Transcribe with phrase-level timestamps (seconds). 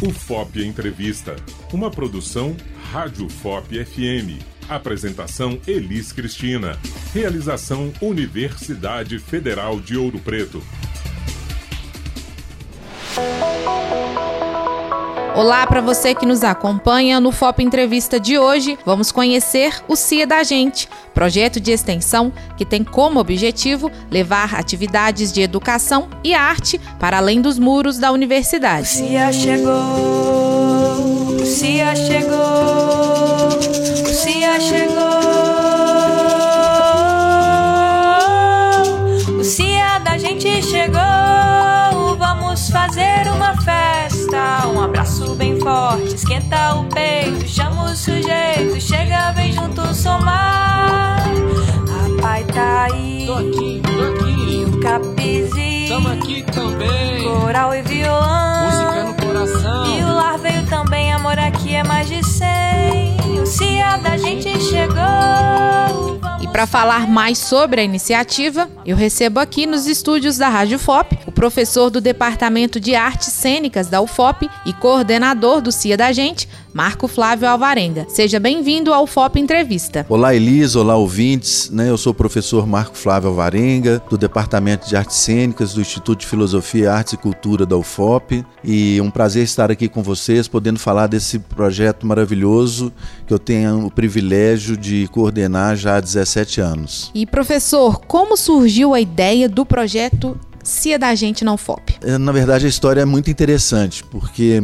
[0.00, 1.34] O FOP Entrevista,
[1.72, 2.56] uma produção
[2.92, 4.40] Rádio FOP FM.
[4.68, 6.78] Apresentação Elis Cristina.
[7.12, 10.62] Realização Universidade Federal de Ouro Preto.
[15.38, 18.76] Olá para você que nos acompanha no FOP Entrevista de hoje.
[18.84, 25.32] Vamos conhecer o CIA da Gente, projeto de extensão que tem como objetivo levar atividades
[25.32, 28.82] de educação e arte para além dos muros da universidade.
[28.82, 29.74] O CIA chegou,
[31.40, 33.37] o CIA chegou,
[45.90, 51.22] forte, esquenta o peito, chama o sujeito, chega, vem junto somar.
[51.26, 54.60] A pai tá aí, Tô aqui, tô aqui.
[54.60, 57.24] e o capizinho, Tamo aqui também.
[57.24, 58.64] coral e violão.
[58.66, 59.86] Música no coração.
[59.86, 63.16] E o lar veio também, amor, aqui é mais de cem.
[63.40, 66.18] O CIA da gente chegou.
[66.40, 71.16] E para falar mais sobre a iniciativa, eu recebo aqui nos estúdios da Rádio FOP
[71.38, 77.06] professor do Departamento de Artes Cênicas da UFOP e coordenador do CIA da Gente, Marco
[77.06, 78.06] Flávio Alvarenga.
[78.08, 80.04] Seja bem-vindo ao FOP Entrevista.
[80.08, 81.70] Olá, Elis, olá, ouvintes.
[81.70, 81.90] Né?
[81.90, 86.26] Eu sou o professor Marco Flávio Alvarenga, do Departamento de Artes Cênicas do Instituto de
[86.26, 88.44] Filosofia, Artes e Cultura da UFOP.
[88.64, 92.92] E um prazer estar aqui com vocês, podendo falar desse projeto maravilhoso
[93.28, 97.12] que eu tenho o privilégio de coordenar já há 17 anos.
[97.14, 100.36] E professor, como surgiu a ideia do projeto
[100.68, 101.96] CIA da Gente na UFOP?
[102.02, 104.62] É, Na verdade, a história é muito interessante, porque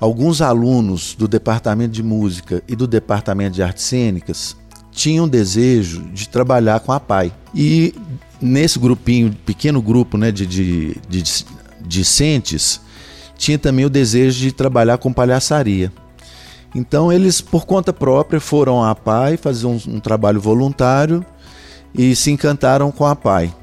[0.00, 4.56] alguns alunos do Departamento de Música e do Departamento de Artes Cênicas
[4.90, 7.30] tinham desejo de trabalhar com a PAI.
[7.54, 7.94] E
[8.40, 11.22] nesse grupinho, pequeno grupo né, de, de, de
[11.82, 12.80] discentes,
[13.36, 15.92] tinha também o desejo de trabalhar com palhaçaria.
[16.74, 21.24] Então eles, por conta própria, foram à PAI fazer um, um trabalho voluntário
[21.94, 23.54] e se encantaram com a PAI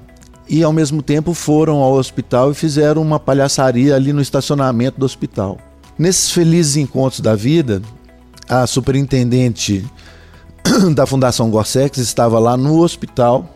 [0.49, 5.05] e ao mesmo tempo foram ao hospital e fizeram uma palhaçaria ali no estacionamento do
[5.05, 5.57] hospital.
[5.97, 7.81] Nesses felizes encontros da vida,
[8.47, 9.85] a superintendente
[10.95, 13.55] da Fundação Gorsex estava lá no hospital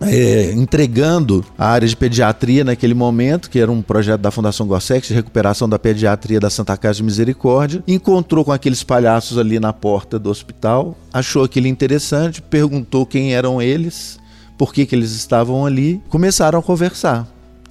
[0.00, 5.08] é, entregando a área de pediatria naquele momento, que era um projeto da Fundação Gorsex
[5.08, 7.82] de recuperação da pediatria da Santa Casa de Misericórdia.
[7.86, 13.60] Encontrou com aqueles palhaços ali na porta do hospital, achou aquilo interessante, perguntou quem eram
[13.60, 14.18] eles
[14.58, 17.26] por que, que eles estavam ali, começaram a conversar.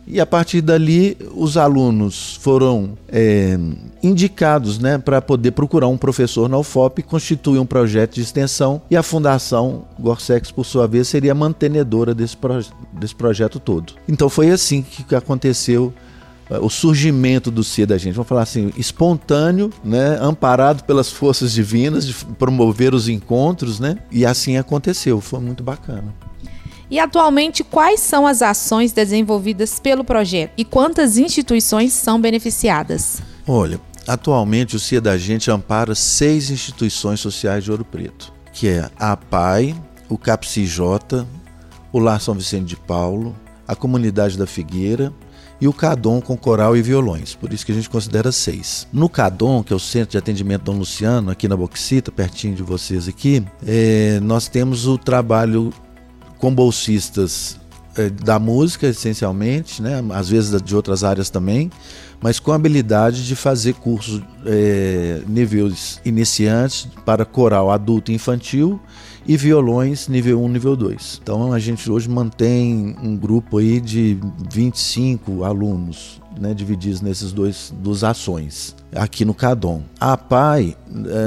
[0.10, 3.60] E a partir dali, os alunos foram é,
[4.02, 8.96] indicados né, para poder procurar um professor na UFOP, constituir um projeto de extensão e
[8.96, 13.94] a Fundação Gorsex, por sua vez, seria mantenedora desse, proje desse projeto todo.
[14.08, 15.94] Então foi assim que aconteceu
[16.50, 21.52] é, o surgimento do CIA da gente, vamos falar assim, espontâneo, né, amparado pelas forças
[21.52, 26.16] divinas de promover os encontros, né, e assim aconteceu, foi muito bacana.
[26.90, 33.22] E atualmente, quais são as ações desenvolvidas pelo projeto e quantas instituições são beneficiadas?
[33.46, 38.90] Olha, atualmente o CIA da Gente ampara seis instituições sociais de Ouro Preto, que é
[38.98, 39.76] a PAI,
[40.08, 41.26] o CAPCJ,
[41.92, 43.36] o Lar São Vicente de Paulo,
[43.68, 45.12] a Comunidade da Figueira
[45.60, 48.88] e o CADOM com coral e violões, por isso que a gente considera seis.
[48.94, 52.64] No CADOM, que é o Centro de Atendimento Dom Luciano, aqui na Boxita, pertinho de
[52.64, 55.74] vocês aqui, é, nós temos o trabalho
[56.38, 57.60] com bolsistas
[57.96, 60.04] é, da música, essencialmente, né?
[60.12, 61.72] às vezes de outras áreas também,
[62.22, 68.80] mas com a habilidade de fazer cursos é, níveis iniciantes para coral adulto e infantil
[69.28, 71.20] e violões nível 1, nível 2.
[71.22, 74.18] Então a gente hoje mantém um grupo aí de
[74.52, 79.84] 25 alunos, né, divididos nesses dois duas ações aqui no Cadom.
[80.00, 80.78] A PAI,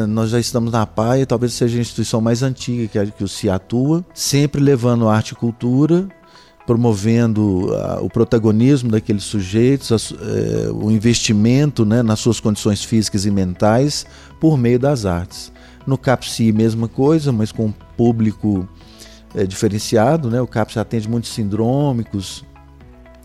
[0.09, 3.51] nós já estamos na PAI, talvez seja a instituição mais antiga que, que o CI
[3.51, 6.09] atua, sempre levando arte e cultura,
[6.67, 10.17] promovendo uh, o protagonismo daqueles sujeitos, uh,
[10.73, 14.07] o investimento né, nas suas condições físicas e mentais
[14.39, 15.53] por meio das artes.
[15.87, 18.69] No CAPSI, mesma coisa, mas com um público
[19.35, 20.31] é, diferenciado.
[20.31, 20.41] Né?
[20.41, 22.45] O CAPSI atende muitos sindrômicos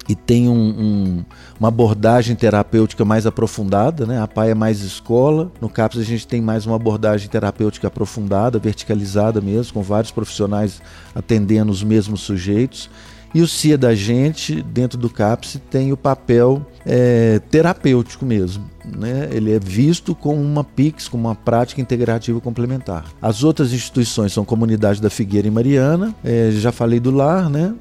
[0.07, 1.25] e tem um, um,
[1.59, 4.05] uma abordagem terapêutica mais aprofundada.
[4.05, 4.21] Né?
[4.21, 5.51] A PAI é mais escola.
[5.59, 10.81] No CAPS a gente tem mais uma abordagem terapêutica aprofundada, verticalizada mesmo, com vários profissionais
[11.13, 12.89] atendendo os mesmos sujeitos.
[13.35, 18.63] E o CIA da gente, dentro do CAPS, tem o papel é, terapêutico mesmo.
[18.85, 19.27] Né?
[19.29, 23.03] Ele é visto como uma PIX, como uma prática integrativa complementar.
[23.21, 27.75] As outras instituições são Comunidade da Figueira e Mariana, é, já falei do lar, né?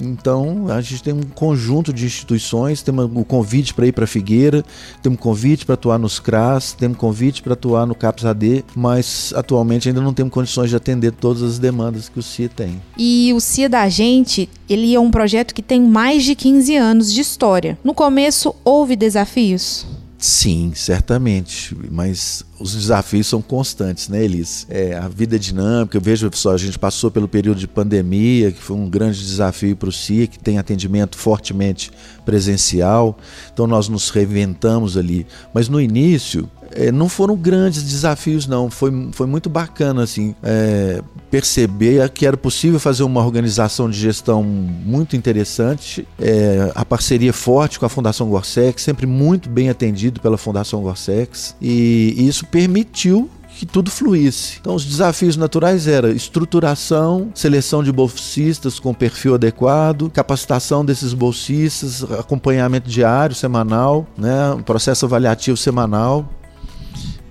[0.00, 4.64] Então, a gente tem um conjunto de instituições, temos o convite para ir para Figueira,
[5.02, 8.64] temos um convite para atuar nos CRAS, temos um convite para atuar no CAPS AD,
[8.74, 12.80] mas atualmente ainda não temos condições de atender todas as demandas que o CIA tem.
[12.96, 17.12] E o CIA da gente, ele é um projeto que tem mais de 15 anos
[17.12, 17.78] de história.
[17.82, 19.86] No começo, houve desafios?
[20.18, 24.66] Sim, certamente, mas os desafios são constantes, né, Elis?
[24.68, 28.52] É, a vida é dinâmica, eu vejo só, a gente passou pelo período de pandemia,
[28.52, 31.90] que foi um grande desafio para o CIA, que tem atendimento fortemente
[32.24, 33.16] presencial,
[33.52, 35.26] então nós nos reinventamos ali.
[35.54, 38.70] Mas no início, é, não foram grandes desafios, não.
[38.70, 44.42] Foi, foi muito bacana assim, é, perceber que era possível fazer uma organização de gestão
[44.42, 46.06] muito interessante.
[46.20, 51.54] É, a parceria forte com a Fundação Gorsex, sempre muito bem atendido pela Fundação Gorsex,
[51.60, 54.58] e, e isso permitiu que tudo fluísse.
[54.60, 62.04] Então, os desafios naturais eram estruturação, seleção de bolsistas com perfil adequado, capacitação desses bolsistas,
[62.04, 66.28] acompanhamento diário, semanal, né, processo avaliativo semanal,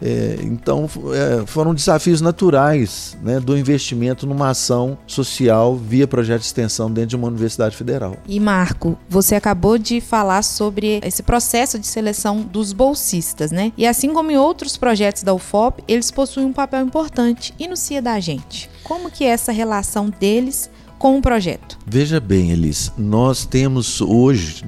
[0.02, 6.48] é, então é, foram desafios naturais né, do investimento numa ação social via projeto de
[6.48, 8.16] extensão dentro de uma universidade federal.
[8.28, 13.72] E Marco, você acabou de falar sobre esse processo de seleção dos bolsistas, né?
[13.78, 17.54] E assim como em outros projetos da UFOP, eles possuem um papel importante.
[17.60, 21.78] E no CIA da gente, como que é essa relação deles com o projeto?
[21.86, 24.64] Veja bem, Elis, nós temos hoje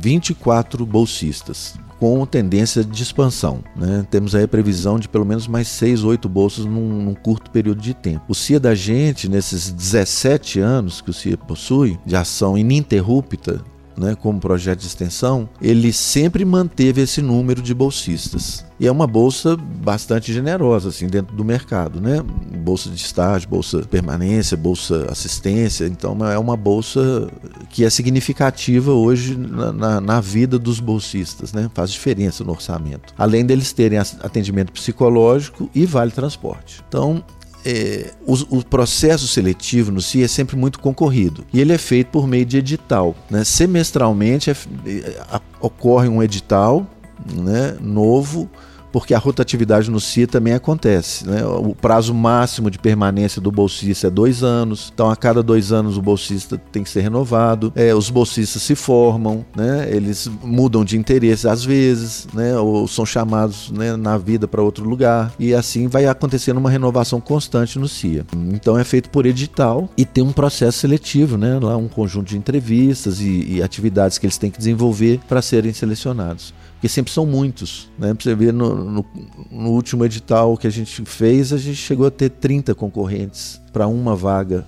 [0.00, 3.62] 24 bolsistas com tendência de expansão.
[3.76, 4.06] Né?
[4.10, 7.82] Temos aí a previsão de pelo menos mais 6, 8 bolsas num, num, curto período
[7.82, 8.24] de tempo.
[8.26, 13.62] O CIA da gente, nesses 17 anos que o CIA possui, de ação ininterrupta,
[13.96, 18.64] né, como projeto de extensão, ele sempre manteve esse número de bolsistas.
[18.78, 22.22] E é uma bolsa bastante generosa assim dentro do mercado, né?
[22.64, 25.84] Bolsa de estágio, bolsa permanência, bolsa assistência.
[25.84, 27.28] Então é uma bolsa
[27.68, 31.70] que é significativa hoje na, na, na vida dos bolsistas, né?
[31.74, 33.12] Faz diferença no orçamento.
[33.18, 36.82] Além deles terem atendimento psicológico e vale transporte.
[36.88, 37.22] Então
[37.64, 42.08] é, o, o, processo seletivo no CIA é sempre muito concorrido e ele é feito
[42.08, 43.14] por meio de edital.
[43.30, 43.44] Né?
[43.44, 44.54] Semestralmente é,
[44.86, 46.86] é, ocorre um edital
[47.34, 48.50] né, novo
[48.92, 51.26] porque a rotatividade no CIA também acontece.
[51.26, 51.44] Né?
[51.44, 55.96] O prazo máximo de permanência do bolsista é dois anos, então a cada dois anos
[55.96, 57.72] o bolsista tem que ser renovado.
[57.74, 59.88] É, os bolsistas se formam, né?
[59.90, 62.56] eles mudam de interesse às vezes, né?
[62.56, 67.20] ou são chamados né, na vida para outro lugar, e assim vai acontecendo uma renovação
[67.20, 68.26] constante no CIA.
[68.52, 71.58] Então é feito por edital e tem um processo seletivo, né?
[71.60, 75.72] lá um conjunto de entrevistas e, e atividades que eles têm que desenvolver para serem
[75.72, 77.90] selecionados porque sempre são muitos.
[77.98, 78.14] Né?
[78.14, 79.06] Pra você ver, no, no,
[79.50, 83.86] no, último edital que a gente fez, a gente chegou a ter 30 concorrentes para
[83.86, 84.66] uma vaga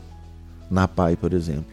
[0.71, 1.73] na PAI, por exemplo.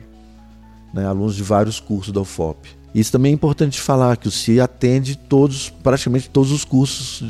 [0.94, 1.06] Né?
[1.06, 2.70] Alunos de vários cursos da UFOP.
[2.94, 7.24] Isso também é importante falar que o CIA atende todos, praticamente todos os cursos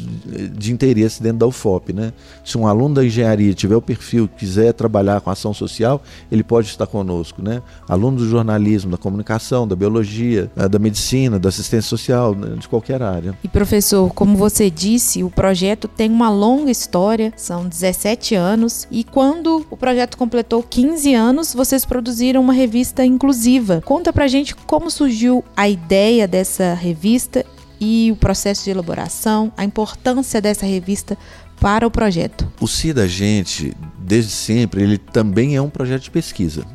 [0.58, 1.94] de interesse dentro da UFOP.
[1.94, 2.14] Né?
[2.46, 6.02] Se um aluno da engenharia tiver o perfil, quiser trabalhar com ação social,
[6.32, 7.42] ele pode estar conosco.
[7.42, 7.62] Né?
[7.88, 12.56] Aluno do jornalismo, da comunicação, da biologia, eh, da medicina, da assistência social, né?
[12.58, 13.38] de qualquer área.
[13.44, 19.04] E professor, como você disse, o projeto tem uma longa história, são 17 anos, e
[19.04, 23.82] quando o projeto completou 15 anos, vocês produziram uma revista inclusiva.
[23.84, 27.46] Conta pra gente como surgiu a ideia dessa revista
[27.82, 31.18] e o processo de elaboração, a importância dessa revista
[31.60, 32.50] para o projeto.
[32.62, 36.66] O CIA da Gente, desde sempre, ele também é um projeto de pesquisa,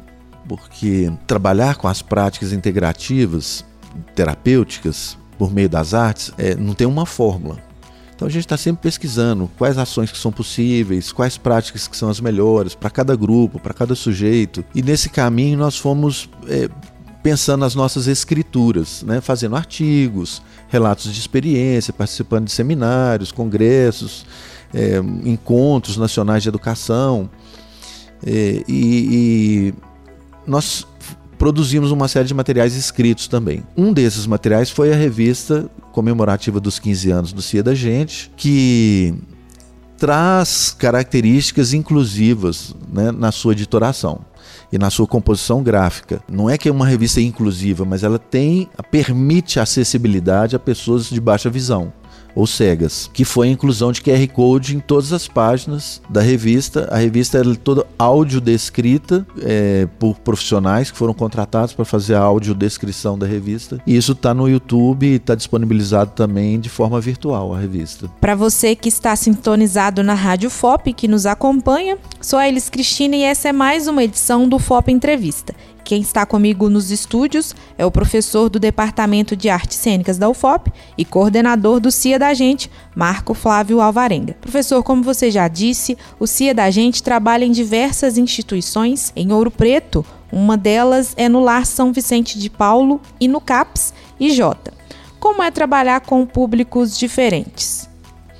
[0.46, 3.64] porque trabalhar com as práticas integrativas,
[4.14, 7.58] terapêuticas, por meio das artes, é, não tem uma fórmula.
[8.14, 12.10] Então a gente está sempre pesquisando quais ações que são possíveis, quais práticas que são
[12.10, 14.62] as melhores para cada grupo, para cada sujeito.
[14.74, 16.68] E nesse caminho nós fomos é,
[17.24, 19.18] pensando nas nossas escrituras, né?
[19.18, 24.26] fazendo artigos, relatos de experiência, participando de seminários, congressos,
[24.74, 27.30] é, encontros nacionais de educação.
[28.26, 29.74] É, e, e
[30.46, 30.86] nós
[31.38, 33.62] produzimos uma série de materiais escritos também.
[33.74, 39.14] Um desses materiais foi a revista comemorativa dos 15 anos do CIA da Gente, que
[39.96, 44.20] traz características inclusivas né, na sua editoração
[44.74, 46.20] e na sua composição gráfica.
[46.28, 51.20] Não é que é uma revista inclusiva, mas ela tem permite acessibilidade a pessoas de
[51.20, 51.92] baixa visão
[52.34, 56.88] ou cegas, que foi a inclusão de QR Code em todas as páginas da revista.
[56.90, 63.18] A revista é toda audiodescrita é, por profissionais que foram contratados para fazer a audiodescrição
[63.18, 63.80] da revista.
[63.86, 68.10] E isso está no YouTube e está disponibilizado também de forma virtual a revista.
[68.20, 73.16] Para você que está sintonizado na Rádio FOP, que nos acompanha, sou a Elis Cristina
[73.16, 75.54] e essa é mais uma edição do FOP Entrevista.
[75.84, 80.72] Quem está comigo nos estúdios é o professor do Departamento de Artes Cênicas da UFOP
[80.96, 84.34] e coordenador do CIA da Gente, Marco Flávio Alvarenga.
[84.40, 89.50] Professor, como você já disse, o CIA da Gente trabalha em diversas instituições em Ouro
[89.50, 90.04] Preto.
[90.32, 94.72] Uma delas é no Lar São Vicente de Paulo e no CAPS e J.
[95.20, 97.93] Como é trabalhar com públicos diferentes?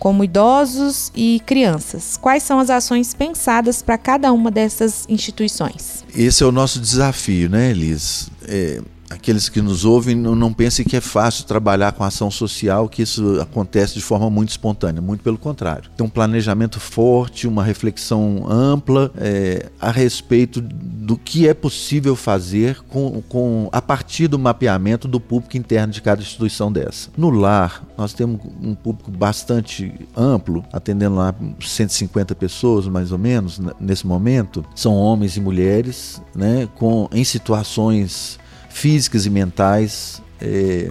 [0.05, 2.19] Como idosos e crianças.
[2.19, 6.05] Quais são as ações pensadas para cada uma dessas instituições?
[6.15, 8.29] Esse é o nosso desafio, né, Elis?
[8.47, 13.03] É, aqueles que nos ouvem não, pensem que é fácil trabalhar com ação social, que
[13.03, 15.91] isso acontece de forma muito espontânea, muito pelo contrário.
[15.97, 22.81] Tem um planejamento forte, uma reflexão ampla é, a respeito do que é possível fazer
[22.89, 27.11] com, com, a partir do mapeamento do público interno de cada instituição dessa.
[27.17, 33.61] No lar, nós temos um público bastante amplo, atendendo lá 150 pessoas mais ou menos
[33.79, 34.65] nesse momento.
[34.75, 38.39] São homens e mulheres, né, com, em situações
[38.75, 40.91] físicas e mentais é,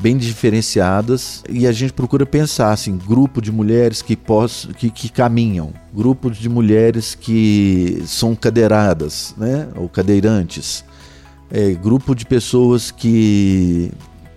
[0.00, 1.42] bem diferenciadas.
[1.50, 6.30] E a gente procura pensar assim grupo de mulheres que possam que, que caminham grupo
[6.30, 10.84] de mulheres que são cadeiradas né ou cadeirantes
[11.50, 13.90] é, grupo de pessoas que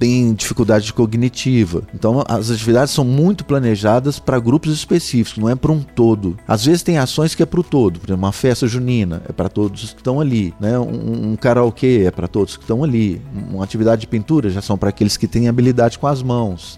[0.03, 1.83] tem dificuldade cognitiva.
[1.95, 6.37] Então, as atividades são muito planejadas para grupos específicos, não é para um todo.
[6.45, 9.31] Às vezes tem ações que é para o todo, por exemplo, uma festa junina é
[9.31, 10.77] para todos que estão ali, né?
[10.77, 14.77] um, um karaokê é para todos que estão ali, uma atividade de pintura já são
[14.77, 16.77] para aqueles que têm habilidade com as mãos.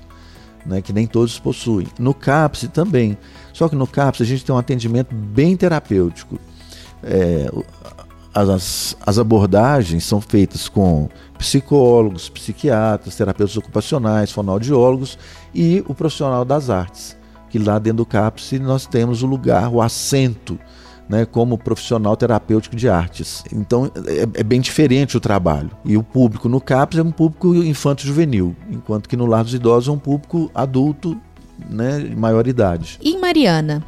[0.63, 1.86] Né, que nem todos possuem.
[2.00, 3.15] No CAPS também.
[3.53, 6.39] Só que no CAPS a gente tem um atendimento bem terapêutico.
[7.03, 7.51] É,
[8.36, 15.18] as, as abordagens são feitas com psicólogos, psiquiatras, terapeutas ocupacionais, fonoaudiólogos
[15.54, 17.18] e o profissional das artes,
[17.50, 20.60] que lá dentro do CAPS nós temos o lugar, o assento,
[21.08, 23.44] né, como profissional terapêutico de artes.
[23.54, 25.72] Então é, é, bem diferente o trabalho.
[25.86, 29.88] E o público no CAPS é um público infanto-juvenil, enquanto que no Lar dos Idosos
[29.88, 31.18] é um público adulto,
[31.70, 33.00] né, maior idade.
[33.01, 33.82] E em Mariana,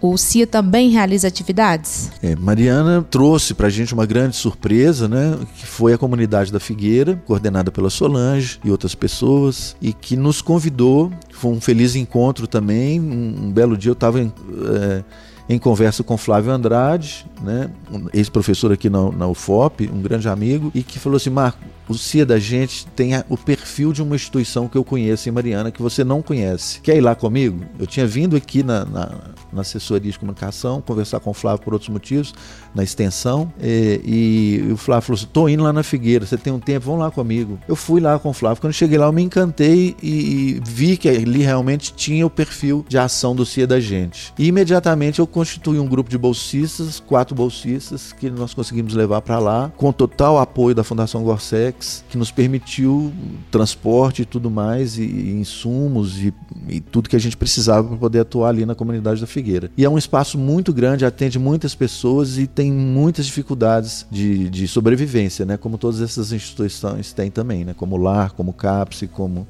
[0.00, 2.10] o CIA também realiza atividades?
[2.22, 5.38] É, Mariana trouxe para a gente uma grande surpresa, né?
[5.56, 10.40] Que foi a comunidade da Figueira, coordenada pela Solange e outras pessoas, e que nos
[10.40, 11.12] convidou.
[11.30, 13.00] Foi um feliz encontro também.
[13.00, 14.32] Um, um belo dia eu estava em,
[14.66, 15.04] é,
[15.48, 17.70] em conversa com Flávio Andrade, né?
[17.92, 21.58] Um ex-professor aqui na, na UFOP, um grande amigo, e que falou assim: Marco,
[21.90, 25.72] o CIA da gente tem o perfil de uma instituição que eu conheço em Mariana
[25.72, 26.80] que você não conhece.
[26.80, 27.64] Quer ir lá comigo?
[27.80, 29.18] Eu tinha vindo aqui na, na,
[29.52, 32.32] na assessoria de comunicação, conversar com o Flávio por outros motivos,
[32.72, 36.52] na extensão, e, e o Flávio falou assim: tô indo lá na Figueira, você tem
[36.52, 37.58] um tempo, vamos lá comigo.
[37.66, 38.60] Eu fui lá com o Flávio.
[38.60, 42.86] Quando cheguei lá, eu me encantei e, e vi que ali realmente tinha o perfil
[42.88, 44.32] de ação do CIA da gente.
[44.38, 49.40] E imediatamente eu constituí um grupo de bolsistas, quatro bolsistas, que nós conseguimos levar para
[49.40, 53.12] lá, com total apoio da Fundação Gorsec que nos permitiu
[53.50, 56.32] transporte e tudo mais, e, e insumos e,
[56.68, 59.70] e, tudo que a gente precisava para poder atuar ali na comunidade da Figueira.
[59.76, 64.68] E é um espaço muito grande, atende muitas pessoas e tem muitas dificuldades de, de
[64.68, 65.56] sobrevivência, né?
[65.56, 67.74] como todas essas instituições têm também, né?
[67.74, 69.46] como o LAR, como o CAPSE, como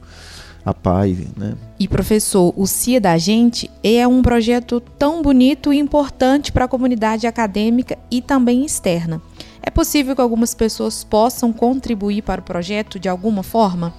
[0.64, 1.26] a PAI.
[1.36, 1.54] Né?
[1.78, 6.68] E professor, o CIA da Gente é um projeto tão bonito e importante para a
[6.68, 9.20] comunidade acadêmica e também externa.
[9.62, 13.92] É possível que algumas pessoas possam contribuir para o projeto de alguma forma?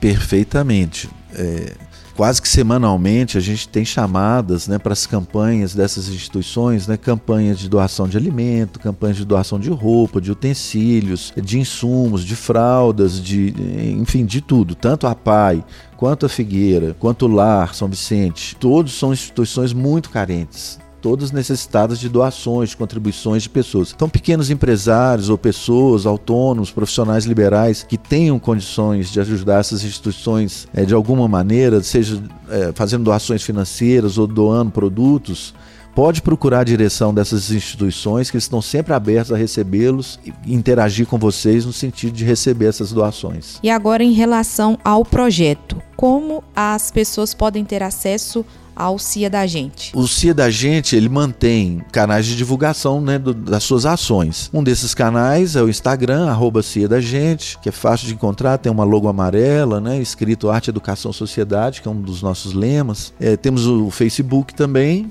[0.00, 1.08] Perfeitamente.
[1.34, 1.74] É,
[2.18, 7.58] quase que semanalmente a gente tem chamadas né, para as campanhas dessas instituições, né, campanhas
[7.58, 13.22] de doação de alimento, campanhas de doação de roupa, de utensílios, de insumos, de fraldas,
[13.22, 13.54] de
[13.98, 14.74] enfim, de tudo.
[14.74, 15.64] Tanto a PAI,
[15.96, 21.98] quanto a Figueira, quanto o Lar, São Vicente, todos são instituições muito carentes todas necessitadas
[21.98, 23.92] de doações, de contribuições de pessoas.
[23.94, 30.68] Então, pequenos empresários ou pessoas, autônomos, profissionais liberais que tenham condições de ajudar essas instituições
[30.74, 35.54] é, de alguma maneira, seja é, fazendo doações financeiras ou doando produtos,
[35.98, 41.18] pode procurar a direção dessas instituições que estão sempre abertas a recebê-los e interagir com
[41.18, 43.58] vocês no sentido de receber essas doações.
[43.64, 48.46] E agora em relação ao projeto, como as pessoas podem ter acesso
[48.78, 49.90] ao CIA da Gente?
[49.94, 54.48] O CIA da Gente ele mantém canais de divulgação né, do, das suas ações.
[54.54, 58.56] Um desses canais é o Instagram, arroba CIA da Gente, que é fácil de encontrar,
[58.58, 63.12] tem uma logo amarela, né, escrito Arte, Educação, Sociedade, que é um dos nossos lemas.
[63.18, 65.10] É, temos o Facebook também,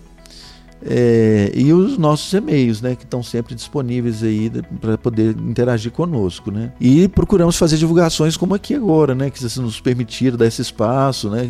[0.86, 6.51] É, e os nossos e-mails, né, que estão sempre disponíveis aí para poder interagir conosco,
[6.51, 6.72] né?
[6.79, 11.29] E procuramos fazer divulgações como aqui agora, né, que vocês nos permitiram dar esse espaço,
[11.29, 11.43] né,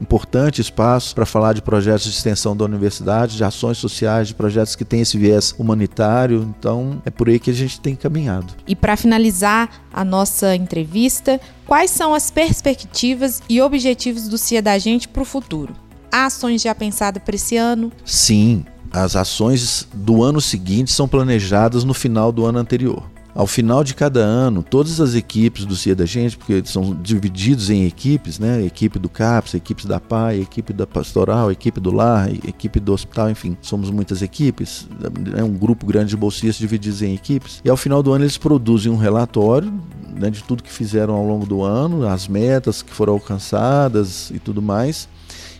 [0.00, 4.74] importante espaço para falar de projetos de extensão da universidade, de ações sociais, de projetos
[4.74, 6.54] que têm esse viés humanitário.
[6.58, 8.54] Então, é por aí que a gente tem caminhado.
[8.66, 14.78] E para finalizar a nossa entrevista, quais são as perspectivas e objetivos do CIA da
[14.78, 15.74] gente para o futuro?
[16.10, 17.92] Ações já pensadas para esse ano?
[18.04, 23.04] Sim, as ações do ano seguinte são planejadas no final do ano anterior.
[23.32, 27.70] Ao final de cada ano, todas as equipes do CIA da gente, porque são divididos
[27.70, 28.64] em equipes, né?
[28.64, 33.30] Equipe do CAPS, equipes da PAI, equipe da Pastoral, equipe do LAR, equipe do hospital,
[33.30, 34.88] enfim, somos muitas equipes,
[35.36, 37.60] é um grupo grande de bolsistas divididos em equipes.
[37.64, 39.72] E ao final do ano eles produzem um relatório
[40.12, 44.40] né, de tudo que fizeram ao longo do ano, as metas que foram alcançadas e
[44.40, 45.08] tudo mais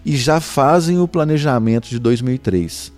[0.04, 2.92] e já fazem o planejamento de 2003.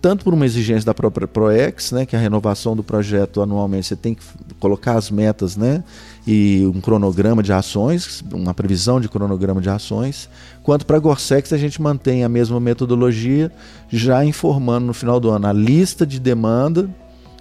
[0.00, 3.96] Tanto por uma exigência da própria ProEx, né, que a renovação do projeto anualmente, você
[3.96, 4.22] tem que
[4.60, 5.82] colocar as metas né,
[6.26, 10.28] e um cronograma de ações, uma previsão de cronograma de ações,
[10.62, 13.50] quanto para a Gorsex a gente mantém a mesma metodologia,
[13.88, 16.88] já informando no final do ano a lista de demanda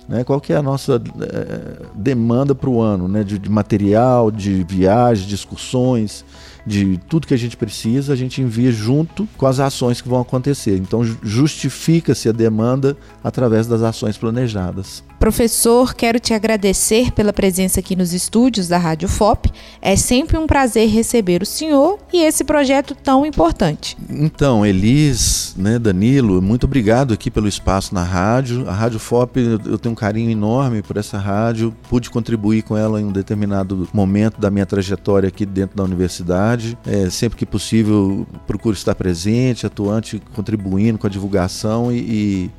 [0.08, 0.24] né?
[0.24, 3.24] Qual que é a nossa é, demanda para o ano, né?
[3.24, 6.26] De, de, material, de viagens, de excursões,
[6.66, 10.22] de tudo que a gente precisa, a gente envia junto com as ações que vão
[10.22, 10.78] acontecer.
[10.78, 15.04] Então justifica-se a demanda através das ações planejadas.
[15.24, 19.50] Professor, quero te agradecer pela presença aqui nos estúdios da Rádio FOP.
[19.82, 23.96] É sempre um prazer receber o senhor e esse projeto tão importante.
[24.10, 28.68] Então, Elis, né, Danilo, muito obrigado aqui pelo espaço na rádio.
[28.68, 31.74] A Rádio FOP, eu tenho um carinho enorme por essa rádio.
[31.90, 36.53] Pude contribuir com ela em um determinado momento da minha trajetória aqui dentro da universidade.
[36.86, 42.52] É, sempre que possível, procuro estar presente, atuante, contribuindo com a divulgação e, e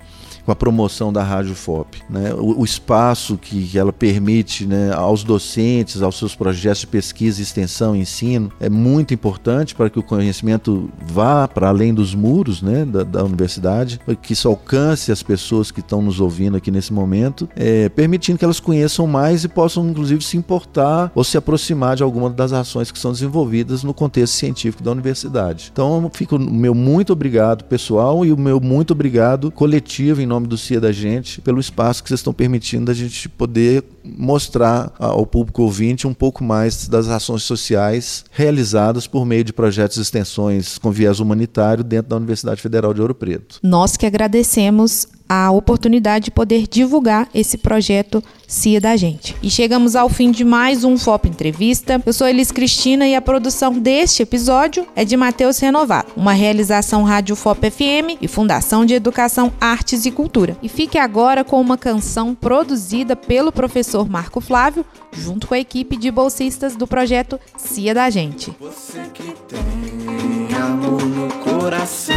[0.45, 2.03] com a promoção da Rádio FOP.
[2.09, 2.33] Né?
[2.35, 7.97] O, o espaço que, ela permite né, aos docentes, aos seus projetos de pesquisa, extensão
[7.97, 12.85] e ensino é muito importante para que o conhecimento vá para além dos muros né,
[12.85, 17.49] da, da, universidade, que isso alcance as pessoas que estão nos ouvindo aqui nesse momento,
[17.57, 22.03] é, permitindo que elas conheçam mais e possam, inclusive, se importar ou se aproximar de
[22.03, 25.71] alguma das ações que são desenvolvidas no contexto científico da universidade.
[25.73, 30.47] Então, fico o meu muito obrigado pessoal e o meu muito obrigado coletivo em nome
[30.47, 35.25] do CIA da gente, pelo espaço que vocês estão permitindo a gente poder mostrar ao
[35.25, 40.79] público ouvinte um pouco mais das ações sociais realizadas por meio de projetos e extensões
[40.79, 43.61] com viés humanitário dentro da Universidade Federal de Ouro Preto.
[43.63, 49.35] Nós que agradecemos a oportunidade de poder divulgar esse projeto CIA da gente.
[49.43, 52.01] E chegamos ao fim de mais um FOP Entrevista.
[52.05, 57.03] Eu sou Elis Cristina e a produção deste episódio é de Matheus Renovado, uma realização
[57.03, 60.57] Rádio FOP FM e Fundação de Educação, Artes e Cultura.
[60.63, 65.97] E fique agora com uma canção produzida pelo professor Marco Flávio, junto com a equipe
[65.97, 68.55] de bolsistas do projeto CIA da gente.
[68.61, 72.15] Você que tem amor no coração,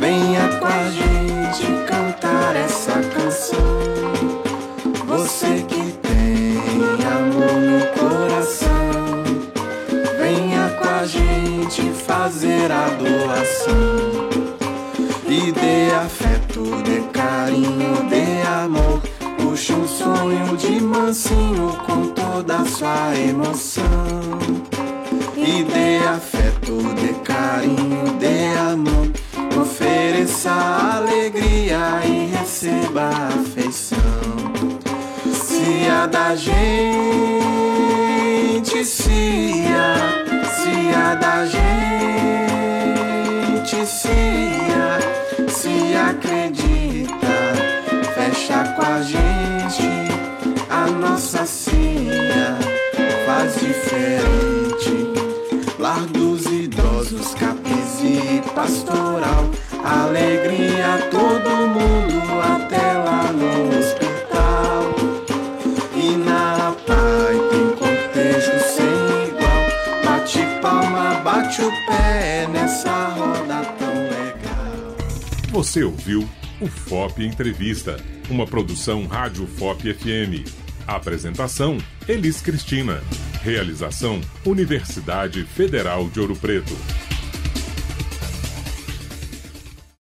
[0.00, 1.21] venha com a gente
[2.12, 3.58] cantar essa canção.
[5.06, 6.58] Você que tem
[7.06, 8.68] amor no coração,
[10.18, 14.30] venha com a gente fazer a doação.
[15.26, 19.00] E dê afeto, dê carinho, dê amor.
[19.38, 24.38] Puxe um sonho de mansinho com toda a sua emoção.
[25.36, 29.11] E dê afeto, dê carinho, dê amor.
[29.62, 33.96] Ofereça alegria e receba afeição.
[35.32, 36.52] Se a da gente,
[38.84, 39.94] se a,
[40.50, 41.62] se a da gente,
[43.86, 44.08] se
[44.74, 44.98] a,
[45.48, 47.32] se acredita,
[48.16, 50.12] fecha com a gente
[50.68, 52.58] a nossa cia
[53.24, 54.61] faz diferente.
[58.62, 59.50] Pastoral.
[59.84, 64.94] Alegria todo mundo até lá no hospital.
[65.96, 70.04] E na pai tem cortejo sem igual.
[70.04, 74.96] Bate palma, bate o pé nessa roda tão legal.
[75.50, 76.28] Você ouviu
[76.60, 77.96] o FOP Entrevista,
[78.30, 80.48] uma produção Rádio FOP FM.
[80.86, 83.02] Apresentação: Elis Cristina.
[83.42, 86.76] Realização: Universidade Federal de Ouro Preto.